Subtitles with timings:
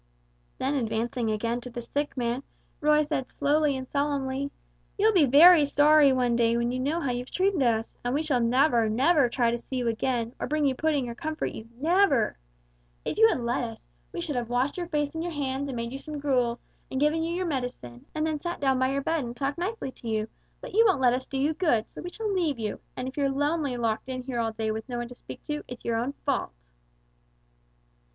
[0.57, 2.41] Then advancing again to the sick man
[2.79, 4.49] Roy said slowly and solemnly,
[4.97, 8.23] "You'll be very sorry one day when you know how you've treated us, and we
[8.23, 11.69] shall never, never try to see you again, or bring you pudding or comfort you,
[11.77, 12.39] never!
[13.05, 15.91] If you had let us, we should have washed your face and hands, and made
[15.91, 16.57] you some gruel,
[16.89, 19.91] and given you your medicine, and then sat down by your bed and talked nicely
[19.91, 20.27] to you,
[20.61, 23.15] but you won't let us do you good, so we shall leave you, and if
[23.17, 25.97] you're lonely locked in here all day with no one to speak to, it's your
[25.97, 26.55] own fault!"